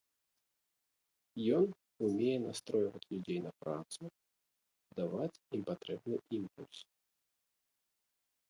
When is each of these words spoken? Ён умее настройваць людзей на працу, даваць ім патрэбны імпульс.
Ён 1.57 1.65
умее 2.07 2.37
настройваць 2.47 3.03
людзей 3.11 3.39
на 3.47 3.51
працу, 3.65 4.03
даваць 5.01 5.33
ім 5.59 5.67
патрэбны 5.69 6.15
імпульс. 6.39 6.79